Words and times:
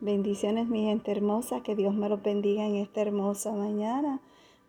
Bendiciones, 0.00 0.68
mi 0.68 0.84
gente 0.84 1.10
hermosa, 1.10 1.62
que 1.62 1.74
Dios 1.74 1.94
me 1.94 2.10
los 2.10 2.22
bendiga 2.22 2.66
en 2.66 2.76
esta 2.76 3.00
hermosa 3.00 3.52
mañana, 3.52 4.20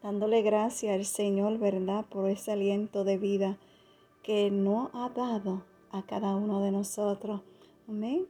dándole 0.02 0.42
gracias 0.42 0.96
al 0.96 1.04
Señor, 1.04 1.58
¿verdad?, 1.58 2.06
por 2.06 2.30
ese 2.30 2.54
aliento 2.54 3.04
de 3.04 3.18
vida 3.18 3.58
que 4.24 4.50
no 4.52 4.90
ha 4.94 5.10
dado 5.10 5.64
a 5.92 6.04
cada 6.04 6.38
uno 6.38 6.62
de 6.62 6.72
nosotros. 6.72 7.42
Amén. 7.90 8.26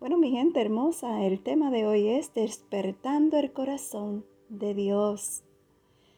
Bueno, 0.00 0.18
mi 0.18 0.32
gente 0.32 0.60
hermosa, 0.60 1.24
el 1.24 1.40
tema 1.40 1.70
de 1.70 1.86
hoy 1.86 2.08
es 2.08 2.34
despertando 2.34 3.38
el 3.38 3.52
corazón 3.52 4.26
de 4.48 4.74
Dios. 4.74 5.44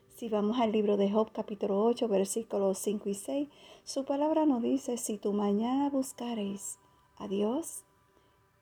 Si 0.08 0.30
vamos 0.30 0.58
al 0.60 0.72
libro 0.72 0.96
de 0.96 1.10
Job 1.10 1.30
capítulo 1.30 1.84
8, 1.84 2.08
versículos 2.08 2.78
5 2.78 3.06
y 3.10 3.14
6, 3.14 3.48
su 3.84 4.06
palabra 4.06 4.46
nos 4.46 4.62
dice, 4.62 4.96
si 4.96 5.18
tu 5.18 5.34
mañana 5.34 5.90
buscaréis 5.90 6.78
a 7.18 7.28
Dios 7.28 7.84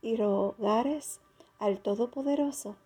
y 0.03 0.17
rogares 0.17 1.21
al 1.59 1.81
Todopoderoso. 1.81 2.77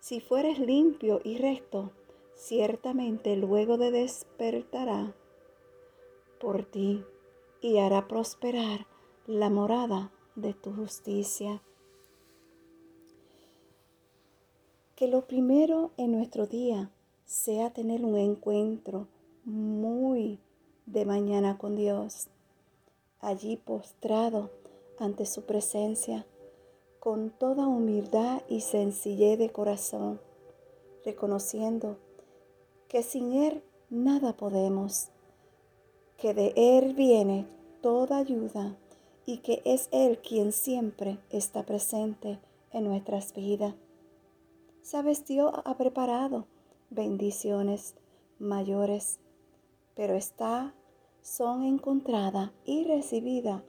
Si 0.00 0.20
fueres 0.20 0.58
limpio 0.58 1.20
y 1.24 1.38
recto, 1.38 1.92
ciertamente 2.34 3.36
luego 3.36 3.78
de 3.78 3.90
despertará 3.90 5.14
por 6.40 6.64
ti 6.64 7.04
y 7.60 7.78
hará 7.78 8.08
prosperar 8.08 8.86
la 9.26 9.48
morada 9.48 10.10
de 10.34 10.52
tu 10.52 10.72
justicia. 10.72 11.62
Que 14.96 15.06
lo 15.06 15.26
primero 15.26 15.92
en 15.96 16.12
nuestro 16.12 16.46
día 16.46 16.90
sea 17.24 17.72
tener 17.72 18.04
un 18.04 18.16
encuentro 18.16 19.06
muy 19.44 20.40
de 20.86 21.04
mañana 21.04 21.58
con 21.58 21.76
Dios, 21.76 22.28
allí 23.20 23.56
postrado 23.56 24.50
ante 24.98 25.26
su 25.26 25.42
presencia 25.42 26.26
con 27.02 27.30
toda 27.30 27.66
humildad 27.66 28.42
y 28.48 28.60
sencillez 28.60 29.36
de 29.36 29.50
corazón, 29.50 30.20
reconociendo 31.04 31.96
que 32.86 33.02
sin 33.02 33.32
Él 33.32 33.64
nada 33.90 34.36
podemos, 34.36 35.08
que 36.16 36.32
de 36.32 36.52
Él 36.54 36.94
viene 36.94 37.48
toda 37.80 38.18
ayuda 38.18 38.76
y 39.26 39.38
que 39.38 39.62
es 39.64 39.88
Él 39.90 40.18
quien 40.18 40.52
siempre 40.52 41.18
está 41.30 41.64
presente 41.64 42.38
en 42.70 42.84
nuestras 42.84 43.34
vidas. 43.34 43.74
Sabes, 44.82 45.26
Dios 45.26 45.52
ha 45.64 45.76
preparado 45.76 46.46
bendiciones 46.88 47.96
mayores, 48.38 49.18
pero 49.96 50.14
está 50.14 50.72
son 51.20 51.64
encontradas 51.64 52.52
y 52.64 52.84
recibidas 52.84 53.64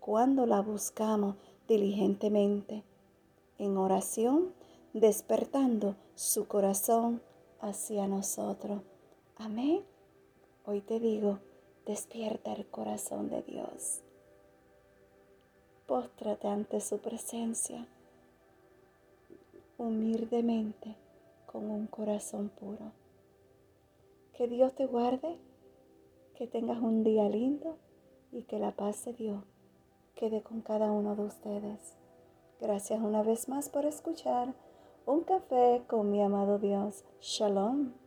cuando 0.00 0.44
la 0.44 0.60
buscamos 0.60 1.36
diligentemente, 1.68 2.82
en 3.58 3.76
oración, 3.76 4.52
despertando 4.92 5.96
su 6.14 6.46
corazón 6.46 7.22
hacia 7.60 8.06
nosotros. 8.06 8.82
Amén. 9.36 9.82
Hoy 10.66 10.80
te 10.80 11.00
digo, 11.00 11.38
despierta 11.86 12.52
el 12.52 12.66
corazón 12.66 13.28
de 13.28 13.42
Dios. 13.42 14.00
Póstrate 15.86 16.48
ante 16.48 16.80
su 16.80 16.98
presencia, 16.98 17.86
humildemente, 19.76 20.96
con 21.46 21.70
un 21.70 21.86
corazón 21.86 22.48
puro. 22.48 22.92
Que 24.34 24.48
Dios 24.48 24.74
te 24.74 24.86
guarde, 24.86 25.36
que 26.36 26.46
tengas 26.46 26.80
un 26.80 27.04
día 27.04 27.28
lindo 27.28 27.76
y 28.32 28.42
que 28.42 28.58
la 28.58 28.72
paz 28.72 29.04
de 29.04 29.12
Dios 29.12 29.44
quede 30.14 30.42
con 30.42 30.60
cada 30.60 30.90
uno 30.90 31.16
de 31.16 31.22
ustedes. 31.22 31.96
Gracias 32.60 33.00
una 33.00 33.22
vez 33.22 33.48
más 33.48 33.68
por 33.68 33.84
escuchar 33.84 34.54
Un 35.06 35.22
café 35.22 35.82
con 35.86 36.10
mi 36.10 36.22
amado 36.22 36.58
Dios. 36.58 37.04
Shalom. 37.20 38.03